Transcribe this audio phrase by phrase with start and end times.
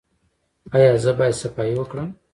[0.75, 2.09] ایا زه باید صفايي وکړم؟